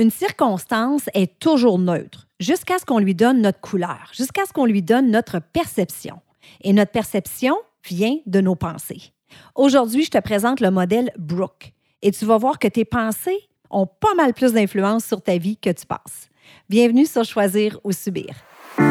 Une 0.00 0.10
circonstance 0.10 1.10
est 1.12 1.38
toujours 1.40 1.78
neutre 1.78 2.26
jusqu'à 2.38 2.78
ce 2.78 2.86
qu'on 2.86 3.00
lui 3.00 3.14
donne 3.14 3.42
notre 3.42 3.60
couleur, 3.60 4.10
jusqu'à 4.14 4.46
ce 4.46 4.52
qu'on 4.54 4.64
lui 4.64 4.80
donne 4.80 5.10
notre 5.10 5.40
perception. 5.40 6.22
Et 6.62 6.72
notre 6.72 6.90
perception 6.90 7.54
vient 7.86 8.16
de 8.24 8.40
nos 8.40 8.54
pensées. 8.54 9.12
Aujourd'hui, 9.54 10.04
je 10.04 10.10
te 10.10 10.18
présente 10.18 10.60
le 10.60 10.70
modèle 10.70 11.12
Brooke 11.18 11.74
et 12.00 12.12
tu 12.12 12.24
vas 12.24 12.38
voir 12.38 12.58
que 12.58 12.66
tes 12.66 12.86
pensées 12.86 13.50
ont 13.68 13.84
pas 13.84 14.14
mal 14.14 14.32
plus 14.32 14.54
d'influence 14.54 15.04
sur 15.04 15.20
ta 15.20 15.36
vie 15.36 15.58
que 15.58 15.68
tu 15.68 15.84
penses. 15.84 16.30
Bienvenue 16.70 17.04
sur 17.04 17.24
Choisir 17.24 17.78
ou 17.84 17.92
Subir. 17.92 18.34
Tu 18.78 18.82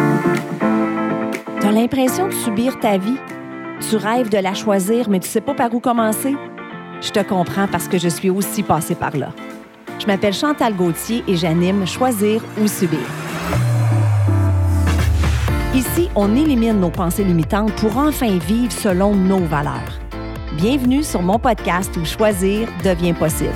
as 1.66 1.72
l'impression 1.72 2.28
de 2.28 2.34
subir 2.34 2.80
ta 2.80 3.00
vie? 3.00 3.18
Tu 3.90 3.96
rêves 3.96 4.30
de 4.30 4.38
la 4.38 4.54
choisir, 4.54 5.10
mais 5.10 5.20
tu 5.20 5.28
sais 5.28 5.42
pas 5.42 5.56
par 5.56 5.74
où 5.74 5.80
commencer? 5.80 6.36
Je 7.02 7.10
te 7.10 7.28
comprends 7.28 7.68
parce 7.68 7.88
que 7.88 7.98
je 7.98 8.10
suis 8.10 8.30
aussi 8.30 8.62
passée 8.62 8.94
par 8.94 9.18
là. 9.18 9.34
Je 10.00 10.08
m'appelle 10.08 10.34
Chantal 10.34 10.76
Gauthier 10.76 11.24
et 11.28 11.36
j'anime 11.36 11.86
Choisir 11.86 12.42
ou 12.58 12.68
Subir. 12.68 13.00
Ici, 15.76 16.10
on 16.16 16.36
élimine 16.36 16.80
nos 16.80 16.90
pensées 16.90 17.24
limitantes 17.26 17.74
pour 17.74 17.98
enfin 17.98 18.38
vivre 18.38 18.72
selon 18.72 19.14
nos 19.14 19.40
valeurs. 19.40 20.00
Bienvenue 20.54 21.04
sur 21.04 21.22
mon 21.22 21.38
podcast 21.38 21.96
où 21.98 22.06
choisir 22.06 22.68
devient 22.84 23.14
possible. 23.14 23.52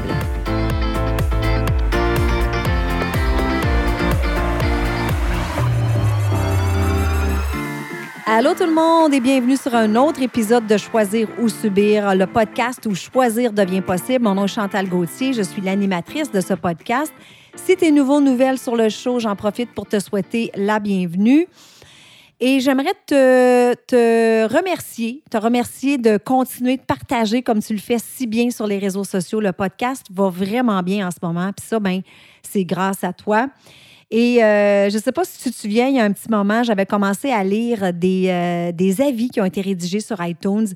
Allô 8.35 8.55
tout 8.55 8.65
le 8.65 8.73
monde 8.73 9.13
et 9.13 9.19
bienvenue 9.19 9.55
sur 9.55 9.75
un 9.75 9.95
autre 9.95 10.19
épisode 10.23 10.65
de 10.65 10.75
Choisir 10.75 11.27
ou 11.39 11.49
Subir, 11.49 12.15
le 12.15 12.25
podcast 12.25 12.83
où 12.87 12.95
choisir 12.95 13.53
devient 13.53 13.81
possible. 13.81 14.23
Mon 14.23 14.33
nom 14.33 14.45
est 14.45 14.47
Chantal 14.47 14.89
Gauthier, 14.89 15.33
je 15.33 15.43
suis 15.43 15.61
l'animatrice 15.61 16.31
de 16.31 16.41
ce 16.41 16.55
podcast. 16.55 17.13
Si 17.55 17.77
tu 17.77 17.85
es 17.85 17.91
nouveau, 17.91 18.21
nouvelle 18.21 18.57
sur 18.57 18.75
le 18.75 18.89
show, 18.89 19.19
j'en 19.19 19.35
profite 19.35 19.71
pour 19.75 19.85
te 19.85 19.99
souhaiter 19.99 20.49
la 20.55 20.79
bienvenue. 20.79 21.45
Et 22.39 22.59
j'aimerais 22.59 22.95
te, 23.05 24.47
remercier, 24.51 25.21
te 25.29 25.37
remercier 25.37 25.99
de 25.99 26.17
continuer 26.17 26.77
de 26.77 26.81
partager 26.81 27.43
comme 27.43 27.61
tu 27.61 27.73
le 27.73 27.79
fais 27.79 27.99
si 27.99 28.25
bien 28.25 28.49
sur 28.49 28.65
les 28.65 28.79
réseaux 28.79 29.03
sociaux. 29.03 29.41
Le 29.41 29.51
podcast 29.51 30.07
va 30.11 30.29
vraiment 30.29 30.81
bien 30.81 31.07
en 31.07 31.11
ce 31.11 31.19
moment. 31.21 31.51
Puis 31.55 31.67
ça, 31.67 31.79
ben, 31.79 32.01
c'est 32.41 32.65
grâce 32.65 33.03
à 33.03 33.13
toi. 33.13 33.45
Et 34.15 34.43
euh, 34.43 34.91
je 34.91 34.97
ne 34.97 35.01
sais 35.01 35.11
pas 35.11 35.25
si 35.25 35.41
tu 35.41 35.49
te 35.49 35.55
souviens, 35.55 35.87
il 35.87 35.95
y 35.95 35.99
a 35.99 36.03
un 36.03 36.11
petit 36.11 36.29
moment, 36.29 36.61
j'avais 36.61 36.85
commencé 36.85 37.31
à 37.31 37.43
lire 37.43 37.91
des, 37.91 38.27
euh, 38.27 38.71
des, 38.71 39.01
avis 39.01 39.29
qui 39.29 39.41
ont 39.41 39.45
été 39.45 39.59
rédigés 39.59 40.01
sur 40.01 40.23
iTunes 40.23 40.67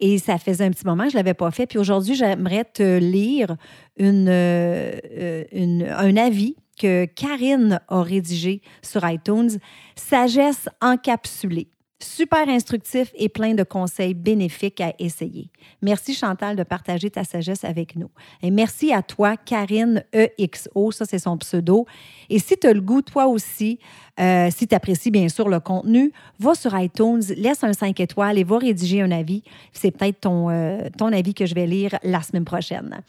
et 0.00 0.18
ça 0.18 0.38
faisait 0.38 0.64
un 0.64 0.72
petit 0.72 0.84
moment 0.84 1.04
que 1.04 1.10
je 1.10 1.14
ne 1.14 1.20
l'avais 1.20 1.34
pas 1.34 1.52
fait. 1.52 1.68
Puis 1.68 1.78
aujourd'hui, 1.78 2.16
j'aimerais 2.16 2.64
te 2.64 2.98
lire 2.98 3.54
euh, 4.00 5.44
un 5.52 6.16
avis 6.16 6.56
que 6.80 7.04
Karine 7.04 7.80
a 7.86 8.02
rédigé 8.02 8.60
sur 8.82 9.08
iTunes, 9.08 9.50
Sagesse 9.94 10.68
encapsulée. 10.80 11.68
Super 12.02 12.48
instructif 12.48 13.12
et 13.14 13.28
plein 13.28 13.52
de 13.52 13.62
conseils 13.62 14.14
bénéfiques 14.14 14.80
à 14.80 14.94
essayer. 14.98 15.50
Merci 15.82 16.14
Chantal 16.14 16.56
de 16.56 16.62
partager 16.62 17.10
ta 17.10 17.24
sagesse 17.24 17.62
avec 17.62 17.94
nous. 17.94 18.08
Et 18.42 18.50
merci 18.50 18.90
à 18.90 19.02
toi, 19.02 19.36
Karine 19.36 20.02
EXO, 20.14 20.92
ça 20.92 21.04
c'est 21.04 21.18
son 21.18 21.36
pseudo. 21.36 21.84
Et 22.30 22.38
si 22.38 22.56
tu 22.56 22.66
as 22.66 22.72
le 22.72 22.80
goût, 22.80 23.02
toi 23.02 23.26
aussi, 23.26 23.78
euh, 24.18 24.48
si 24.50 24.66
tu 24.66 24.74
apprécies 24.74 25.10
bien 25.10 25.28
sûr 25.28 25.50
le 25.50 25.60
contenu, 25.60 26.10
va 26.38 26.54
sur 26.54 26.78
iTunes, 26.78 27.20
laisse 27.36 27.62
un 27.64 27.74
5 27.74 28.00
étoiles 28.00 28.38
et 28.38 28.44
va 28.44 28.56
rédiger 28.56 29.02
un 29.02 29.10
avis. 29.10 29.42
C'est 29.74 29.90
peut-être 29.90 30.20
ton, 30.20 30.48
euh, 30.48 30.88
ton 30.96 31.12
avis 31.12 31.34
que 31.34 31.44
je 31.44 31.54
vais 31.54 31.66
lire 31.66 31.98
la 32.02 32.22
semaine 32.22 32.46
prochaine. 32.46 33.02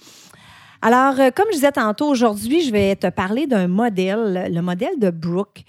Alors, 0.82 1.18
euh, 1.18 1.30
comme 1.34 1.46
je 1.52 1.56
disais 1.56 1.72
tantôt, 1.72 2.10
aujourd'hui, 2.10 2.62
je 2.62 2.72
vais 2.74 2.98
te 2.98 3.08
parler 3.08 3.48
d'un 3.48 3.70
modèle, 3.70 4.52
le 4.52 4.62
modèle 4.62 5.00
de 5.00 5.12
Brooke. 5.12 5.64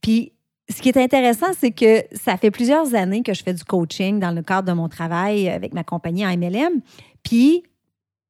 Puis, 0.00 0.33
ce 0.68 0.80
qui 0.80 0.88
est 0.88 0.96
intéressant, 0.96 1.48
c'est 1.58 1.72
que 1.72 2.02
ça 2.12 2.36
fait 2.36 2.50
plusieurs 2.50 2.94
années 2.94 3.22
que 3.22 3.34
je 3.34 3.42
fais 3.42 3.52
du 3.52 3.64
coaching 3.64 4.18
dans 4.18 4.30
le 4.30 4.42
cadre 4.42 4.68
de 4.68 4.72
mon 4.72 4.88
travail 4.88 5.48
avec 5.48 5.74
ma 5.74 5.84
compagnie 5.84 6.26
en 6.26 6.36
MLM. 6.36 6.80
Puis, 7.22 7.64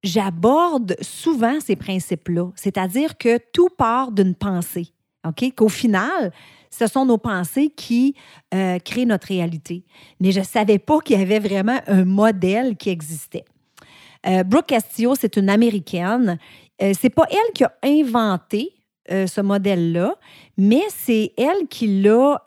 j'aborde 0.02 0.96
souvent 1.00 1.60
ces 1.60 1.76
principes-là. 1.76 2.50
C'est-à-dire 2.56 3.16
que 3.18 3.38
tout 3.52 3.68
part 3.68 4.12
d'une 4.12 4.34
pensée. 4.34 4.92
OK? 5.26 5.54
Qu'au 5.54 5.68
final, 5.68 6.32
ce 6.70 6.86
sont 6.86 7.06
nos 7.06 7.18
pensées 7.18 7.70
qui 7.74 8.14
euh, 8.52 8.78
créent 8.78 9.06
notre 9.06 9.28
réalité. 9.28 9.84
Mais 10.20 10.32
je 10.32 10.40
ne 10.40 10.44
savais 10.44 10.78
pas 10.78 11.00
qu'il 11.00 11.18
y 11.18 11.22
avait 11.22 11.38
vraiment 11.38 11.80
un 11.86 12.04
modèle 12.04 12.76
qui 12.76 12.90
existait. 12.90 13.44
Euh, 14.26 14.42
Brooke 14.42 14.66
Castillo, 14.66 15.14
c'est 15.14 15.36
une 15.36 15.48
Américaine. 15.48 16.38
Euh, 16.82 16.92
c'est 16.98 17.10
pas 17.10 17.26
elle 17.30 17.52
qui 17.54 17.64
a 17.64 17.72
inventé 17.84 18.72
euh, 19.10 19.26
ce 19.26 19.40
modèle-là, 19.40 20.16
mais 20.56 20.82
c'est 20.88 21.32
elle 21.36 21.68
qui 21.68 22.02
l'a 22.02 22.42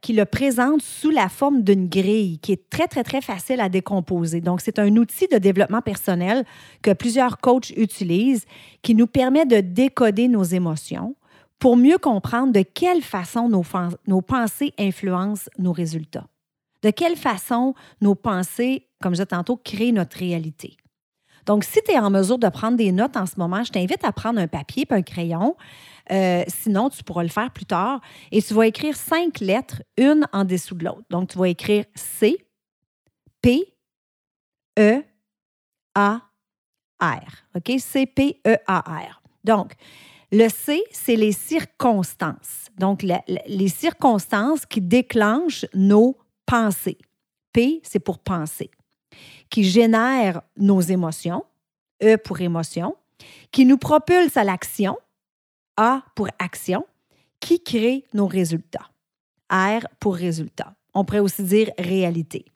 qui 0.00 0.12
le 0.14 0.24
présente 0.24 0.82
sous 0.82 1.10
la 1.10 1.28
forme 1.28 1.62
d'une 1.62 1.88
grille 1.88 2.38
qui 2.38 2.52
est 2.52 2.70
très, 2.70 2.88
très, 2.88 3.04
très 3.04 3.20
facile 3.20 3.60
à 3.60 3.68
décomposer. 3.68 4.40
Donc, 4.40 4.60
c'est 4.60 4.78
un 4.78 4.96
outil 4.96 5.26
de 5.28 5.38
développement 5.38 5.82
personnel 5.82 6.44
que 6.82 6.92
plusieurs 6.92 7.38
coachs 7.38 7.70
utilisent 7.76 8.46
qui 8.82 8.94
nous 8.94 9.06
permet 9.06 9.46
de 9.46 9.60
décoder 9.60 10.28
nos 10.28 10.42
émotions 10.42 11.16
pour 11.58 11.76
mieux 11.76 11.98
comprendre 11.98 12.52
de 12.52 12.62
quelle 12.62 13.02
façon 13.02 13.48
nos, 13.48 13.64
nos 14.06 14.22
pensées 14.22 14.72
influencent 14.78 15.50
nos 15.58 15.72
résultats. 15.72 16.26
De 16.82 16.90
quelle 16.90 17.16
façon 17.16 17.74
nos 18.00 18.14
pensées, 18.14 18.86
comme 19.02 19.12
je 19.12 19.16
disais 19.16 19.26
tantôt, 19.26 19.58
créent 19.58 19.92
notre 19.92 20.16
réalité. 20.16 20.78
Donc, 21.46 21.64
si 21.64 21.80
tu 21.82 21.92
es 21.92 21.98
en 21.98 22.10
mesure 22.10 22.38
de 22.38 22.48
prendre 22.48 22.76
des 22.76 22.92
notes 22.92 23.16
en 23.16 23.26
ce 23.26 23.34
moment, 23.38 23.62
je 23.64 23.70
t'invite 23.70 24.04
à 24.04 24.12
prendre 24.12 24.40
un 24.40 24.48
papier 24.48 24.86
et 24.88 24.94
un 24.94 25.02
crayon. 25.02 25.56
Euh, 26.10 26.44
sinon, 26.48 26.90
tu 26.90 27.02
pourras 27.02 27.22
le 27.22 27.28
faire 27.28 27.50
plus 27.50 27.66
tard. 27.66 28.00
Et 28.32 28.42
tu 28.42 28.54
vas 28.54 28.66
écrire 28.66 28.96
cinq 28.96 29.40
lettres, 29.40 29.82
une 29.96 30.26
en 30.32 30.44
dessous 30.44 30.74
de 30.74 30.84
l'autre. 30.84 31.04
Donc, 31.10 31.30
tu 31.30 31.38
vas 31.38 31.48
écrire 31.48 31.84
C, 31.94 32.36
P, 33.42 33.74
E, 34.78 35.02
A, 35.94 36.20
R. 37.00 37.44
OK? 37.56 37.72
C, 37.78 38.06
P, 38.06 38.40
E, 38.46 38.56
A, 38.66 38.80
R. 38.80 39.22
Donc, 39.44 39.72
le 40.32 40.48
C, 40.48 40.82
c'est 40.92 41.16
les 41.16 41.32
circonstances. 41.32 42.66
Donc, 42.78 43.02
les 43.02 43.68
circonstances 43.68 44.64
qui 44.66 44.80
déclenchent 44.80 45.66
nos 45.74 46.16
pensées. 46.46 46.98
P, 47.52 47.80
c'est 47.82 47.98
pour 47.98 48.20
penser 48.20 48.70
qui 49.48 49.64
génère 49.64 50.42
nos 50.56 50.80
émotions, 50.80 51.44
E 52.02 52.16
pour 52.16 52.40
émotion, 52.40 52.96
qui 53.52 53.66
nous 53.66 53.78
propulse 53.78 54.36
à 54.36 54.44
l'action, 54.44 54.96
A 55.76 56.02
pour 56.14 56.28
action, 56.38 56.86
qui 57.40 57.62
crée 57.62 58.04
nos 58.14 58.26
résultats, 58.26 58.88
R 59.50 59.86
pour 59.98 60.14
résultat. 60.14 60.74
On 60.94 61.04
pourrait 61.04 61.20
aussi 61.20 61.42
dire 61.42 61.70
réalité. 61.78 62.46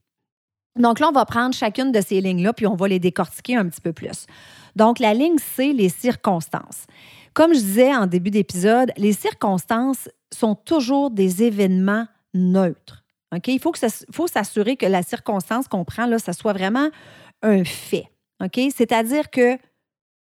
Donc 0.77 0.99
là, 0.99 1.09
on 1.09 1.13
va 1.13 1.25
prendre 1.25 1.55
chacune 1.55 1.93
de 1.93 2.01
ces 2.01 2.21
lignes-là, 2.21 2.53
puis 2.53 2.67
on 2.67 2.75
va 2.75 2.89
les 2.89 2.99
décortiquer 2.99 3.57
un 3.57 3.69
petit 3.69 3.81
peu 3.81 3.93
plus. 3.93 4.27
Donc, 4.75 4.99
la 4.99 5.15
ligne 5.15 5.39
C, 5.39 5.73
les 5.73 5.89
circonstances. 5.89 6.87
Comme 7.33 7.55
je 7.55 7.61
disais 7.61 7.95
en 7.95 8.07
début 8.07 8.31
d'épisode, 8.31 8.93
les 8.97 9.13
circonstances 9.13 10.09
sont 10.33 10.57
toujours 10.57 11.11
des 11.11 11.45
événements 11.45 12.07
neutres. 12.33 13.04
Il 13.47 13.61
faut, 13.61 13.73
faut 14.13 14.27
s'assurer 14.27 14.77
que 14.77 14.87
la 14.87 15.03
circonstance 15.03 15.69
qu'on 15.69 15.85
prend, 15.85 16.07
là, 16.07 16.19
ça 16.19 16.33
soit 16.33 16.53
vraiment 16.53 16.89
un 17.43 17.65
fait. 17.65 18.07
OK? 18.43 18.61
C'est-à-dire 18.75 19.31
que 19.31 19.57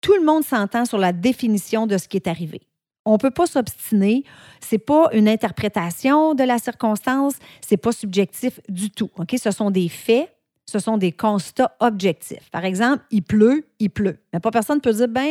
tout 0.00 0.15
le 0.15 0.25
monde 0.25 0.44
s'entend 0.44 0.84
sur 0.84 0.98
la 0.98 1.12
définition 1.12 1.87
de 1.87 1.97
ce 1.97 2.09
qui 2.09 2.16
est 2.16 2.26
arrivé. 2.26 2.62
On 3.04 3.12
ne 3.12 3.19
peut 3.19 3.31
pas 3.31 3.47
s'obstiner. 3.47 4.25
Ce 4.60 4.75
n'est 4.75 4.78
pas 4.78 5.09
une 5.12 5.28
interprétation 5.28 6.34
de 6.34 6.43
la 6.43 6.59
circonstance. 6.59 7.34
Ce 7.66 7.75
n'est 7.75 7.78
pas 7.78 7.93
subjectif 7.93 8.60
du 8.69 8.91
tout. 8.91 9.10
OK? 9.16 9.34
Ce 9.43 9.50
sont 9.50 9.70
des 9.70 9.88
faits. 9.88 10.31
Ce 10.66 10.78
sont 10.78 10.97
des 10.97 11.12
constats 11.12 11.76
objectifs. 11.81 12.50
Par 12.50 12.64
exemple, 12.64 13.04
il 13.10 13.22
pleut, 13.22 13.66
il 13.78 13.91
pleut. 13.91 14.19
Mais 14.32 14.41
pas 14.41 14.50
personne 14.50 14.76
ne 14.76 14.81
peut 14.81 14.94
dire, 14.94 15.09
ben, 15.09 15.22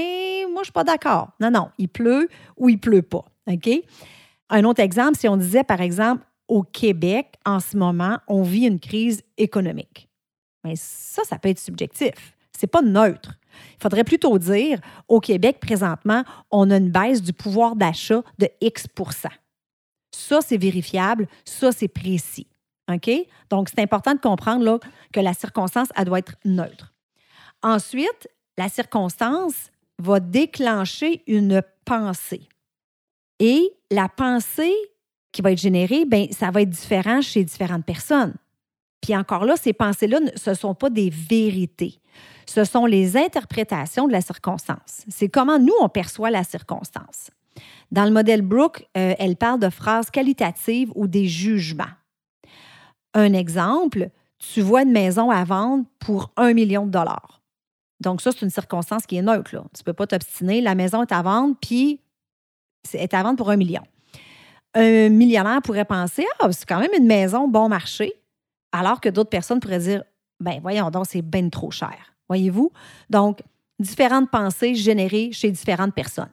moi, 0.51 0.57
je 0.57 0.59
ne 0.59 0.63
suis 0.65 0.71
pas 0.71 0.83
d'accord. 0.83 1.29
Non, 1.39 1.49
non, 1.49 1.69
il 1.79 1.89
pleut 1.89 2.29
ou 2.55 2.69
il 2.69 2.79
pleut 2.79 3.01
pas. 3.01 3.25
OK? 3.47 3.69
Un 4.49 4.63
autre 4.63 4.81
exemple, 4.81 5.17
si 5.17 5.27
on 5.27 5.35
disait, 5.35 5.63
par 5.63 5.81
exemple, 5.81 6.23
au 6.47 6.63
Québec, 6.63 7.35
en 7.45 7.59
ce 7.59 7.77
moment, 7.77 8.19
on 8.27 8.43
vit 8.43 8.65
une 8.65 8.79
crise 8.79 9.23
économique. 9.37 10.09
Mais 10.63 10.75
ça, 10.75 11.23
ça 11.23 11.37
peut 11.39 11.49
être 11.49 11.59
subjectif. 11.59 12.35
C'est 12.57 12.67
pas 12.67 12.81
neutre. 12.81 13.37
Il 13.77 13.81
faudrait 13.81 14.03
plutôt 14.03 14.37
dire, 14.37 14.79
au 15.07 15.19
Québec, 15.19 15.59
présentement, 15.59 16.23
on 16.51 16.69
a 16.71 16.77
une 16.77 16.89
baisse 16.89 17.21
du 17.21 17.33
pouvoir 17.33 17.75
d'achat 17.75 18.21
de 18.39 18.49
X 18.61 18.87
Ça, 20.11 20.39
c'est 20.41 20.57
vérifiable. 20.57 21.27
Ça, 21.45 21.71
c'est 21.71 21.87
précis. 21.87 22.47
OK? 22.91 23.09
Donc, 23.49 23.69
c'est 23.69 23.81
important 23.81 24.13
de 24.13 24.19
comprendre 24.19 24.79
que 25.11 25.19
la 25.19 25.33
circonstance, 25.33 25.89
elle 25.95 26.05
doit 26.05 26.19
être 26.19 26.35
neutre. 26.45 26.93
Ensuite, 27.61 28.29
la 28.57 28.69
circonstance 28.69 29.71
va 29.99 30.19
déclencher 30.19 31.23
une 31.27 31.61
pensée. 31.85 32.47
Et 33.39 33.73
la 33.89 34.09
pensée 34.09 34.73
qui 35.33 35.41
va 35.41 35.51
être 35.51 35.59
généré, 35.59 36.05
ben 36.05 36.27
ça 36.31 36.51
va 36.51 36.61
être 36.61 36.69
différent 36.69 37.21
chez 37.21 37.43
différentes 37.43 37.85
personnes. 37.85 38.35
Puis 39.01 39.15
encore 39.17 39.43
là, 39.43 39.57
ces 39.57 39.73
pensées-là, 39.73 40.19
ce 40.35 40.51
ne 40.51 40.55
sont 40.55 40.75
pas 40.75 40.89
des 40.89 41.09
vérités. 41.09 41.99
Ce 42.45 42.63
sont 42.63 42.85
les 42.85 43.17
interprétations 43.17 44.07
de 44.07 44.13
la 44.13 44.21
circonstance. 44.21 45.03
C'est 45.09 45.27
comment 45.27 45.59
nous, 45.59 45.73
on 45.81 45.89
perçoit 45.89 46.31
la 46.31 46.45
circonstance. 46.45 47.29
Dans 47.91 48.05
le 48.05 48.11
modèle 48.11 48.41
Brooke, 48.41 48.87
euh, 48.97 49.13
elle 49.19 49.35
parle 49.35 49.59
de 49.59 49.69
phrases 49.69 50.09
qualitatives 50.09 50.91
ou 50.95 51.07
des 51.07 51.27
jugements. 51.27 51.83
Un 53.13 53.33
exemple, 53.33 54.09
tu 54.39 54.61
vois 54.61 54.83
une 54.83 54.91
maison 54.91 55.29
à 55.29 55.43
vendre 55.43 55.85
pour 55.99 56.31
un 56.37 56.53
million 56.53 56.85
de 56.85 56.91
dollars. 56.91 57.41
Donc, 57.99 58.21
ça, 58.21 58.31
c'est 58.31 58.41
une 58.41 58.49
circonstance 58.49 59.05
qui 59.05 59.17
est 59.17 59.21
neutre. 59.21 59.55
Là. 59.55 59.63
Tu 59.73 59.81
ne 59.81 59.85
peux 59.85 59.93
pas 59.93 60.07
t'obstiner. 60.07 60.61
La 60.61 60.75
maison 60.75 61.03
est 61.03 61.11
à 61.11 61.21
vendre, 61.21 61.55
puis 61.61 62.01
est 62.93 63.13
à 63.13 63.23
vendre 63.23 63.37
pour 63.37 63.49
un 63.49 63.55
million. 63.55 63.83
Un 64.75 65.09
millionnaire 65.09 65.61
pourrait 65.61 65.85
penser 65.85 66.25
Ah, 66.39 66.51
c'est 66.51 66.67
quand 66.67 66.79
même 66.79 66.93
une 66.97 67.05
maison 67.05 67.47
bon 67.47 67.69
marché, 67.69 68.13
alors 68.71 68.99
que 68.99 69.09
d'autres 69.09 69.29
personnes 69.29 69.59
pourraient 69.59 69.79
dire 69.79 70.03
Ben, 70.39 70.59
voyons 70.61 70.89
donc, 70.89 71.05
c'est 71.07 71.21
bien 71.21 71.49
trop 71.49 71.71
cher. 71.71 72.15
Voyez-vous? 72.27 72.71
Donc, 73.09 73.41
différentes 73.79 74.29
pensées 74.29 74.75
générées 74.75 75.31
chez 75.31 75.51
différentes 75.51 75.93
personnes. 75.93 76.31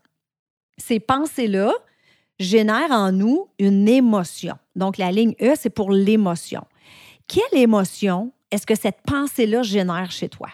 Ces 0.78 1.00
pensées-là 1.00 1.72
génèrent 2.38 2.90
en 2.90 3.12
nous 3.12 3.48
une 3.58 3.88
émotion. 3.88 4.56
Donc, 4.74 4.96
la 4.96 5.12
ligne 5.12 5.34
E, 5.42 5.52
c'est 5.56 5.70
pour 5.70 5.92
l'émotion. 5.92 6.64
Quelle 7.28 7.60
émotion 7.60 8.32
est-ce 8.50 8.66
que 8.66 8.74
cette 8.74 9.02
pensée-là 9.02 9.62
génère 9.62 10.10
chez 10.10 10.28
toi? 10.28 10.48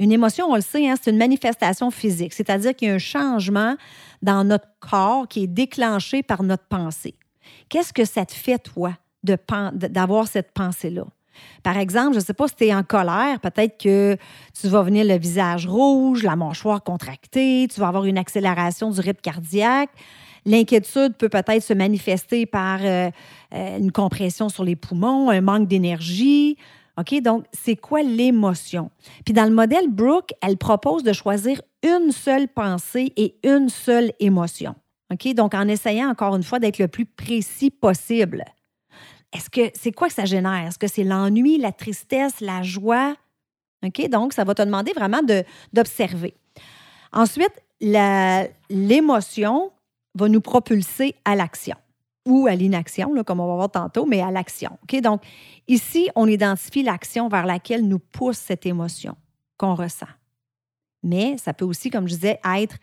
Une 0.00 0.10
émotion, 0.10 0.46
on 0.50 0.56
le 0.56 0.60
sait, 0.60 0.88
hein, 0.88 0.94
c'est 1.00 1.10
une 1.10 1.18
manifestation 1.18 1.90
physique, 1.90 2.32
c'est-à-dire 2.32 2.74
qu'il 2.74 2.88
y 2.88 2.90
a 2.90 2.94
un 2.94 2.98
changement 2.98 3.76
dans 4.22 4.42
notre 4.42 4.66
corps 4.80 5.28
qui 5.28 5.44
est 5.44 5.46
déclenché 5.46 6.22
par 6.22 6.42
notre 6.42 6.64
pensée. 6.64 7.14
Qu'est-ce 7.68 7.92
que 7.92 8.04
ça 8.04 8.26
te 8.26 8.32
fait, 8.32 8.58
toi, 8.58 8.94
d'avoir 9.22 10.26
cette 10.26 10.52
pensée-là? 10.52 11.04
Par 11.62 11.76
exemple, 11.78 12.14
je 12.14 12.18
ne 12.18 12.24
sais 12.24 12.34
pas 12.34 12.48
si 12.48 12.56
tu 12.56 12.64
es 12.66 12.74
en 12.74 12.82
colère, 12.82 13.40
peut-être 13.40 13.78
que 13.78 14.16
tu 14.60 14.68
vas 14.68 14.82
venir 14.82 15.04
le 15.04 15.18
visage 15.18 15.66
rouge, 15.66 16.22
la 16.22 16.36
mâchoire 16.36 16.82
contractée, 16.82 17.68
tu 17.72 17.80
vas 17.80 17.88
avoir 17.88 18.04
une 18.04 18.18
accélération 18.18 18.90
du 18.90 19.00
rythme 19.00 19.20
cardiaque. 19.20 19.90
L'inquiétude 20.46 21.14
peut 21.16 21.28
peut-être 21.28 21.62
se 21.62 21.72
manifester 21.72 22.46
par 22.46 22.80
euh, 22.82 23.10
euh, 23.54 23.78
une 23.78 23.92
compression 23.92 24.48
sur 24.48 24.62
les 24.62 24.76
poumons, 24.76 25.30
un 25.30 25.40
manque 25.40 25.68
d'énergie. 25.68 26.58
OK? 26.98 27.20
Donc, 27.20 27.44
c'est 27.52 27.76
quoi 27.76 28.02
l'émotion? 28.02 28.90
Puis 29.24 29.34
dans 29.34 29.44
le 29.44 29.50
modèle 29.54 29.88
Brooke, 29.88 30.30
elle 30.40 30.56
propose 30.56 31.02
de 31.02 31.12
choisir 31.12 31.60
une 31.82 32.12
seule 32.12 32.48
pensée 32.48 33.12
et 33.16 33.36
une 33.42 33.68
seule 33.68 34.12
émotion. 34.20 34.74
OK? 35.12 35.34
Donc, 35.34 35.54
en 35.54 35.68
essayant 35.68 36.08
encore 36.08 36.36
une 36.36 36.42
fois 36.42 36.58
d'être 36.58 36.78
le 36.78 36.88
plus 36.88 37.06
précis 37.06 37.70
possible. 37.70 38.44
Est-ce 39.32 39.50
que 39.50 39.70
c'est 39.74 39.92
quoi 39.92 40.08
que 40.08 40.14
ça 40.14 40.24
génère? 40.24 40.68
Est-ce 40.68 40.78
que 40.78 40.86
c'est 40.86 41.02
l'ennui, 41.04 41.58
la 41.58 41.72
tristesse, 41.72 42.40
la 42.40 42.62
joie? 42.62 43.16
OK? 43.84 44.08
Donc, 44.08 44.32
ça 44.32 44.44
va 44.44 44.54
te 44.54 44.62
demander 44.62 44.92
vraiment 44.92 45.20
d'observer. 45.72 46.34
Ensuite, 47.12 47.52
l'émotion 48.70 49.72
va 50.14 50.28
nous 50.28 50.40
propulser 50.40 51.16
à 51.24 51.34
l'action 51.34 51.76
ou 52.26 52.46
à 52.46 52.54
l'inaction, 52.54 53.22
comme 53.24 53.40
on 53.40 53.46
va 53.46 53.54
voir 53.54 53.70
tantôt, 53.70 54.06
mais 54.06 54.20
à 54.20 54.30
l'action. 54.30 54.78
Donc, 55.02 55.22
ici, 55.68 56.08
on 56.14 56.26
identifie 56.26 56.82
l'action 56.82 57.28
vers 57.28 57.46
laquelle 57.46 57.86
nous 57.86 57.98
pousse 57.98 58.38
cette 58.38 58.66
émotion 58.66 59.16
qu'on 59.56 59.74
ressent. 59.74 60.06
Mais 61.02 61.36
ça 61.36 61.52
peut 61.52 61.64
aussi, 61.64 61.90
comme 61.90 62.08
je 62.08 62.14
disais, 62.14 62.40
être 62.56 62.76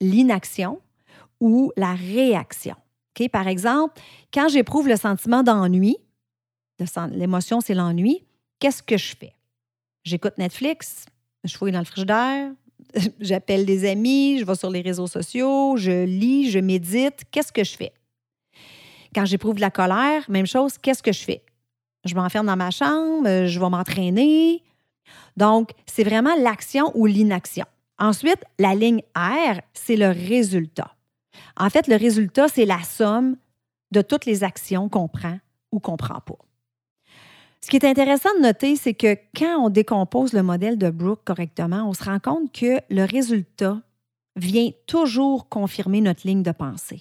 l'inaction 0.00 0.80
ou 1.40 1.72
la 1.76 1.94
réaction. 1.94 2.74
OK? 3.18 3.28
Par 3.30 3.48
exemple, 3.48 4.00
quand 4.32 4.48
j'éprouve 4.48 4.88
le 4.88 4.96
sentiment 4.96 5.42
d'ennui, 5.42 5.96
l'émotion, 7.12 7.60
c'est 7.60 7.74
l'ennui, 7.74 8.24
qu'est-ce 8.58 8.82
que 8.82 8.96
je 8.96 9.14
fais? 9.16 9.34
J'écoute 10.04 10.34
Netflix, 10.38 11.06
je 11.44 11.56
fouille 11.56 11.72
dans 11.72 11.78
le 11.78 11.84
frigidaire, 11.84 12.50
j'appelle 13.20 13.66
des 13.66 13.88
amis, 13.88 14.38
je 14.38 14.44
vais 14.44 14.54
sur 14.54 14.70
les 14.70 14.80
réseaux 14.80 15.06
sociaux, 15.06 15.76
je 15.76 16.04
lis, 16.04 16.50
je 16.50 16.58
médite. 16.58 17.24
Qu'est-ce 17.30 17.52
que 17.52 17.64
je 17.64 17.76
fais? 17.76 17.92
Quand 19.14 19.24
j'éprouve 19.24 19.56
de 19.56 19.60
la 19.60 19.70
colère, 19.70 20.24
même 20.28 20.46
chose, 20.46 20.78
qu'est-ce 20.78 21.02
que 21.02 21.12
je 21.12 21.22
fais? 21.22 21.42
Je 22.04 22.14
m'enferme 22.14 22.46
dans 22.46 22.56
ma 22.56 22.70
chambre, 22.70 23.46
je 23.46 23.60
vais 23.60 23.68
m'entraîner. 23.68 24.62
Donc, 25.36 25.70
c'est 25.86 26.04
vraiment 26.04 26.34
l'action 26.36 26.92
ou 26.94 27.06
l'inaction. 27.06 27.66
Ensuite, 27.98 28.42
la 28.58 28.74
ligne 28.74 29.02
R, 29.14 29.60
c'est 29.74 29.96
le 29.96 30.08
résultat. 30.08 30.94
En 31.56 31.68
fait, 31.68 31.88
le 31.88 31.96
résultat, 31.96 32.48
c'est 32.48 32.64
la 32.64 32.82
somme 32.82 33.36
de 33.90 34.00
toutes 34.00 34.24
les 34.24 34.44
actions 34.44 34.88
qu'on 34.88 35.08
prend 35.08 35.38
ou 35.72 35.80
qu'on 35.80 35.92
ne 35.92 35.96
prend 35.96 36.20
pas. 36.20 36.38
Ce 37.60 37.68
qui 37.68 37.76
est 37.76 37.84
intéressant 37.84 38.30
de 38.38 38.42
noter, 38.42 38.76
c'est 38.76 38.94
que 38.94 39.16
quand 39.36 39.58
on 39.58 39.68
décompose 39.68 40.32
le 40.32 40.42
modèle 40.42 40.78
de 40.78 40.88
Brooke 40.88 41.24
correctement, 41.24 41.86
on 41.86 41.92
se 41.92 42.04
rend 42.04 42.18
compte 42.18 42.52
que 42.52 42.80
le 42.88 43.04
résultat 43.04 43.82
vient 44.36 44.70
toujours 44.86 45.48
confirmer 45.48 46.00
notre 46.00 46.26
ligne 46.26 46.42
de 46.42 46.52
pensée. 46.52 47.00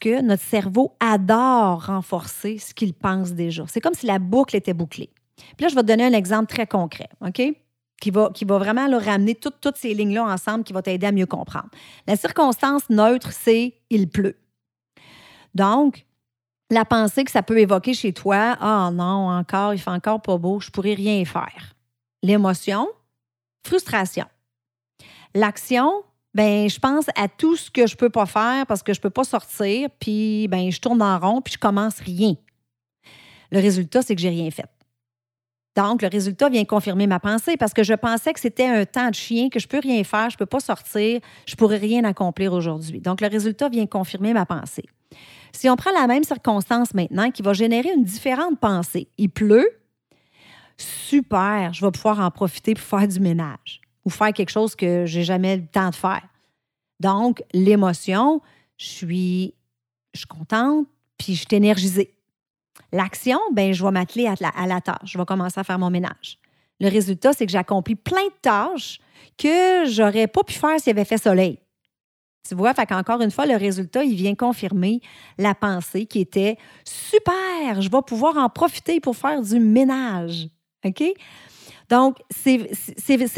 Que 0.00 0.20
notre 0.22 0.42
cerveau 0.42 0.94
adore 1.00 1.86
renforcer 1.86 2.58
ce 2.58 2.72
qu'il 2.72 2.94
pense 2.94 3.32
déjà. 3.32 3.64
C'est 3.68 3.80
comme 3.80 3.94
si 3.94 4.06
la 4.06 4.18
boucle 4.18 4.56
était 4.56 4.74
bouclée. 4.74 5.10
Puis 5.56 5.64
là, 5.64 5.68
je 5.68 5.74
vais 5.74 5.82
te 5.82 5.86
donner 5.86 6.04
un 6.04 6.12
exemple 6.12 6.52
très 6.52 6.66
concret, 6.66 7.08
OK? 7.20 7.42
Qui 8.00 8.10
va, 8.10 8.30
qui 8.32 8.44
va 8.44 8.58
vraiment 8.58 8.86
ramener 8.98 9.34
toutes 9.34 9.76
ces 9.76 9.92
lignes-là 9.94 10.24
ensemble, 10.24 10.62
qui 10.62 10.72
va 10.72 10.82
t'aider 10.82 11.06
à 11.06 11.12
mieux 11.12 11.26
comprendre. 11.26 11.68
La 12.06 12.16
circonstance 12.16 12.88
neutre, 12.90 13.32
c'est 13.32 13.74
il 13.90 14.08
pleut. 14.08 14.36
Donc, 15.54 16.06
la 16.70 16.84
pensée 16.84 17.24
que 17.24 17.30
ça 17.30 17.42
peut 17.42 17.58
évoquer 17.58 17.94
chez 17.94 18.12
toi, 18.12 18.56
ah 18.60 18.90
non, 18.92 19.30
encore, 19.30 19.74
il 19.74 19.78
fait 19.78 19.90
encore 19.90 20.20
pas 20.22 20.36
beau, 20.36 20.60
je 20.60 20.70
pourrais 20.70 20.94
rien 20.94 21.24
faire. 21.24 21.74
L'émotion, 22.22 22.88
frustration. 23.66 24.26
L'action, 25.34 25.92
ben 26.34 26.68
je 26.68 26.78
pense 26.78 27.06
à 27.16 27.28
tout 27.28 27.56
ce 27.56 27.70
que 27.70 27.86
je 27.86 27.96
peux 27.96 28.10
pas 28.10 28.26
faire 28.26 28.66
parce 28.66 28.82
que 28.82 28.92
je 28.92 29.00
peux 29.00 29.10
pas 29.10 29.24
sortir, 29.24 29.88
puis 29.98 30.48
ben 30.48 30.70
je 30.70 30.80
tourne 30.80 31.02
en 31.02 31.18
rond, 31.18 31.40
puis 31.40 31.54
je 31.54 31.58
commence 31.58 31.98
rien. 32.00 32.34
Le 33.50 33.60
résultat, 33.60 34.02
c'est 34.02 34.14
que 34.14 34.20
j'ai 34.20 34.28
rien 34.28 34.50
fait. 34.50 34.66
Donc, 35.76 36.02
le 36.02 36.08
résultat 36.08 36.48
vient 36.48 36.64
confirmer 36.64 37.06
ma 37.06 37.20
pensée 37.20 37.56
parce 37.56 37.72
que 37.72 37.84
je 37.84 37.94
pensais 37.94 38.32
que 38.32 38.40
c'était 38.40 38.66
un 38.66 38.84
temps 38.84 39.10
de 39.10 39.14
chien, 39.14 39.48
que 39.48 39.60
je 39.60 39.68
peux 39.68 39.78
rien 39.78 40.02
faire, 40.02 40.28
je 40.28 40.36
peux 40.36 40.44
pas 40.44 40.60
sortir, 40.60 41.20
je 41.46 41.54
pourrais 41.54 41.76
rien 41.76 42.02
accomplir 42.02 42.52
aujourd'hui. 42.52 43.00
Donc, 43.00 43.20
le 43.20 43.28
résultat 43.28 43.68
vient 43.68 43.86
confirmer 43.86 44.32
ma 44.32 44.44
pensée. 44.44 44.86
Si 45.52 45.70
on 45.70 45.76
prend 45.76 45.92
la 45.92 46.08
même 46.08 46.24
circonstance 46.24 46.94
maintenant 46.94 47.30
qui 47.30 47.42
va 47.42 47.52
générer 47.52 47.90
une 47.94 48.02
différente 48.02 48.58
pensée, 48.58 49.08
il 49.18 49.30
pleut, 49.30 49.68
super, 50.76 51.72
je 51.72 51.84
vais 51.84 51.92
pouvoir 51.92 52.20
en 52.20 52.30
profiter 52.32 52.74
pour 52.74 52.82
faire 52.82 53.06
du 53.06 53.20
ménage 53.20 53.80
faire 54.10 54.32
quelque 54.32 54.50
chose 54.50 54.74
que 54.74 55.06
j'ai 55.06 55.24
jamais 55.24 55.56
le 55.56 55.66
temps 55.66 55.90
de 55.90 55.94
faire. 55.94 56.22
Donc, 57.00 57.42
l'émotion, 57.52 58.40
je 58.76 58.86
suis, 58.86 59.54
je 60.14 60.20
suis 60.20 60.26
contente, 60.26 60.86
puis 61.16 61.34
je 61.34 61.40
suis 61.40 61.56
énergisée. 61.56 62.14
L'action, 62.92 63.38
ben, 63.52 63.72
je 63.72 63.84
vais 63.84 63.90
m'atteler 63.90 64.26
à 64.26 64.34
la, 64.40 64.48
à 64.48 64.66
la 64.66 64.80
tâche. 64.80 64.98
Je 65.04 65.18
vais 65.18 65.24
commencer 65.24 65.60
à 65.60 65.64
faire 65.64 65.78
mon 65.78 65.90
ménage. 65.90 66.38
Le 66.80 66.88
résultat, 66.88 67.32
c'est 67.32 67.44
que 67.44 67.52
j'accomplis 67.52 67.96
plein 67.96 68.24
de 68.24 68.40
tâches 68.40 69.00
que 69.36 69.84
j'aurais 69.86 70.26
pas 70.26 70.42
pu 70.42 70.54
faire 70.54 70.78
s'il 70.78 70.88
y 70.88 70.90
avait 70.90 71.04
fait 71.04 71.18
soleil. 71.18 71.58
Tu 72.48 72.54
vois, 72.54 72.72
fait 72.72 72.86
qu'encore 72.86 73.20
une 73.20 73.30
fois, 73.30 73.46
le 73.46 73.56
résultat, 73.56 74.04
il 74.04 74.14
vient 74.14 74.34
confirmer 74.34 75.00
la 75.36 75.54
pensée 75.54 76.06
qui 76.06 76.20
était 76.20 76.56
super, 76.84 77.82
je 77.82 77.90
vais 77.90 78.02
pouvoir 78.06 78.38
en 78.38 78.48
profiter 78.48 79.00
pour 79.00 79.16
faire 79.16 79.42
du 79.42 79.58
ménage. 79.60 80.48
OK? 80.84 81.02
Donc, 81.88 82.18
c'est 82.30 82.68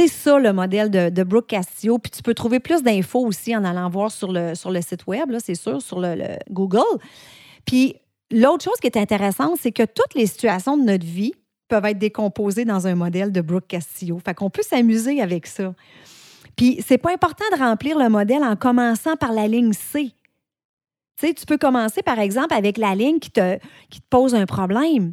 ça 0.09 0.39
le 0.39 0.53
modèle 0.53 0.91
de, 0.91 1.09
de, 1.09 1.23
Brooke 1.23 1.47
Castillo. 1.47 1.99
Puis 1.99 2.11
tu 2.11 2.23
peux 2.23 2.35
trouver 2.35 2.59
plus 2.59 2.83
d'infos 2.83 3.25
aussi 3.25 3.57
en 3.57 3.65
allant 3.65 3.89
voir 3.89 4.11
sur 4.11 4.33
le, 4.33 4.55
sur 4.55 4.71
le 4.71 4.81
site 4.81 5.07
Web, 5.07 5.33
c'est 5.43 5.55
sûr, 5.55 5.81
sur 5.81 6.01
le, 6.01 6.17
Google. 6.51 6.81
Puis 7.65 7.97
l'autre 8.31 8.65
chose 8.65 8.77
qui 8.81 8.89
est 8.89 8.97
intéressante, 8.97 9.59
c'est 9.61 9.73
que 9.73 9.85
toutes 9.85 10.15
les 10.15 10.27
situations 10.27 10.77
de 10.77 10.83
notre 10.83 11.07
vie 11.07 11.33
peuvent 11.69 11.85
être 11.85 11.99
décomposées 11.99 12.65
dans 12.65 12.87
un 12.87 12.97
modèle 12.97 13.31
de 13.31 13.41
Brooke 13.41 13.69
Castillo. 13.69 14.19
Fait 14.25 14.35
qu'on 14.35 14.51
peut 14.51 14.63
s'amuser 14.63 15.23
avec 15.23 15.47
ça. 15.47 15.73
Puis, 16.57 16.83
c'est 16.87 16.99
pas 16.99 17.13
important 17.13 17.45
de 17.53 17.59
remplir 17.59 17.97
le 17.97 18.09
modèle 18.09 18.43
en 18.43 18.57
commençant 18.57 19.17
par 19.17 19.33
la 19.33 19.47
ligne 19.47 19.73
C. 19.73 20.11
Tu 21.21 21.47
peux 21.47 21.59
commencer, 21.59 22.03
par 22.03 22.19
exemple, 22.19 22.55
avec 22.55 22.79
la 22.79 22.95
ligne 22.95 23.19
qui 23.19 23.31
te, 23.31 23.59
pose 24.09 24.35
un 24.35 24.47
problème. 24.47 25.13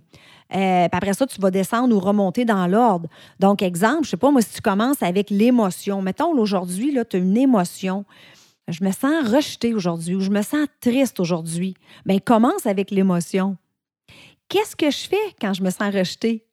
Euh, 0.54 0.88
puis 0.88 0.98
après 0.98 1.14
ça, 1.14 1.28
tu 1.28 1.42
vas 1.42 1.52
descendre 1.52 1.96
ou 1.96 2.00
remonter 2.00 2.46
dans 2.46 2.68
l'ordre. 2.68 3.10
Donc, 3.40 3.62
exemple, 3.62 4.06
je 4.06 4.12
sais 4.12 4.18
pas, 4.18 4.32
moi, 4.32 4.42
si 4.42 4.56
tu 4.56 4.62
commences 4.62 5.04
avec 5.04 5.30
l'émotion, 5.30 6.02
mettons, 6.02 6.38
aujourd'hui, 6.38 6.98
tu 7.10 7.18
as 7.18 7.20
une 7.20 7.38
émotion. 7.38 8.06
Je 8.68 8.84
me 8.84 8.92
sens 8.92 9.30
rejetée 9.30 9.74
aujourd'hui 9.74 10.16
ou 10.16 10.22
je 10.22 10.30
me 10.30 10.42
sens 10.42 10.68
triste 10.82 11.20
aujourd'hui. 11.20 11.76
Bien, 12.06 12.20
commence 12.20 12.66
avec 12.66 12.92
l'émotion. 12.92 13.58
Qu'est-ce 14.50 14.76
que 14.76 14.90
je 14.90 15.08
fais 15.10 15.36
quand 15.42 15.54
je 15.54 15.64
me 15.64 15.70
sens 15.70 15.94
rejetée? 15.94 16.46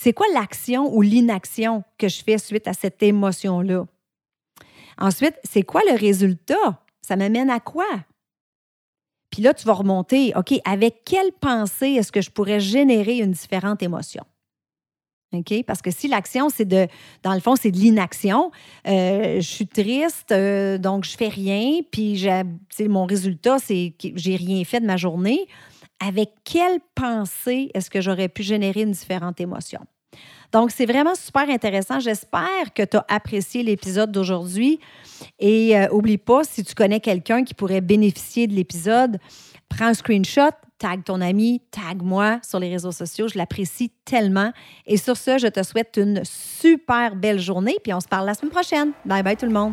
C'est 0.00 0.12
quoi 0.12 0.26
l'action 0.32 0.92
ou 0.94 1.02
l'inaction 1.02 1.84
que 1.98 2.08
je 2.08 2.22
fais 2.22 2.38
suite 2.38 2.68
à 2.68 2.72
cette 2.72 3.02
émotion-là? 3.02 3.86
Ensuite, 4.98 5.34
c'est 5.44 5.62
quoi 5.62 5.82
le 5.88 5.96
résultat? 5.96 6.82
Ça 7.02 7.16
m'amène 7.16 7.50
à 7.50 7.60
quoi? 7.60 7.86
Puis 9.34 9.42
là, 9.42 9.52
tu 9.52 9.66
vas 9.66 9.72
remonter, 9.72 10.32
OK, 10.36 10.54
avec 10.64 11.02
quelle 11.04 11.32
pensée 11.32 11.88
est-ce 11.88 12.12
que 12.12 12.20
je 12.20 12.30
pourrais 12.30 12.60
générer 12.60 13.18
une 13.18 13.32
différente 13.32 13.82
émotion? 13.82 14.22
OK? 15.32 15.64
Parce 15.66 15.82
que 15.82 15.90
si 15.90 16.06
l'action, 16.06 16.50
c'est 16.50 16.64
de, 16.64 16.86
dans 17.24 17.34
le 17.34 17.40
fond, 17.40 17.56
c'est 17.56 17.72
de 17.72 17.76
l'inaction, 17.76 18.52
euh, 18.86 19.40
je 19.40 19.46
suis 19.46 19.66
triste, 19.66 20.30
euh, 20.30 20.78
donc 20.78 21.02
je 21.02 21.16
fais 21.16 21.26
rien, 21.26 21.80
puis 21.90 22.28
mon 22.82 23.06
résultat, 23.06 23.58
c'est 23.58 23.92
que 24.00 24.10
j'ai 24.14 24.36
rien 24.36 24.62
fait 24.62 24.78
de 24.78 24.86
ma 24.86 24.96
journée. 24.96 25.48
Avec 25.98 26.30
quelle 26.44 26.78
pensée 26.94 27.72
est-ce 27.74 27.90
que 27.90 28.00
j'aurais 28.00 28.28
pu 28.28 28.44
générer 28.44 28.82
une 28.82 28.92
différente 28.92 29.40
émotion? 29.40 29.80
Donc, 30.54 30.70
c'est 30.70 30.86
vraiment 30.86 31.16
super 31.16 31.50
intéressant. 31.50 31.98
J'espère 31.98 32.72
que 32.76 32.84
tu 32.84 32.96
as 32.96 33.04
apprécié 33.08 33.64
l'épisode 33.64 34.12
d'aujourd'hui. 34.12 34.78
Et 35.40 35.76
euh, 35.76 35.88
oublie 35.90 36.16
pas, 36.16 36.44
si 36.44 36.62
tu 36.62 36.76
connais 36.76 37.00
quelqu'un 37.00 37.42
qui 37.42 37.54
pourrait 37.54 37.80
bénéficier 37.80 38.46
de 38.46 38.54
l'épisode, 38.54 39.18
prends 39.68 39.86
un 39.86 39.94
screenshot, 39.94 40.52
tag 40.78 41.02
ton 41.02 41.20
ami, 41.20 41.60
tag 41.72 42.02
moi 42.02 42.38
sur 42.48 42.60
les 42.60 42.70
réseaux 42.70 42.92
sociaux. 42.92 43.26
Je 43.26 43.36
l'apprécie 43.36 43.90
tellement. 44.04 44.52
Et 44.86 44.96
sur 44.96 45.16
ce, 45.16 45.38
je 45.38 45.48
te 45.48 45.64
souhaite 45.64 45.96
une 45.96 46.22
super 46.22 47.16
belle 47.16 47.40
journée. 47.40 47.76
Puis 47.82 47.92
on 47.92 48.00
se 48.00 48.06
parle 48.06 48.26
la 48.26 48.34
semaine 48.34 48.52
prochaine. 48.52 48.92
Bye 49.04 49.24
bye 49.24 49.36
tout 49.36 49.46
le 49.46 49.52
monde. 49.52 49.72